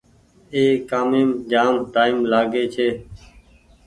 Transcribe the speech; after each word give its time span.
اي 0.53 0.63
ڪآميم 0.89 1.29
جآم 1.51 1.73
ٽآئيم 1.93 2.17
لآگي 2.31 2.63
ڇي۔ 2.73 2.87